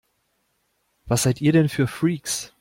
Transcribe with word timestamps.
Was 1.05 1.21
seid 1.23 1.41
ihr 1.41 1.51
denn 1.51 1.69
für 1.69 1.85
Freaks? 1.85 2.49